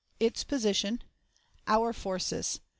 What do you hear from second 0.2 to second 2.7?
Position. Our Forces.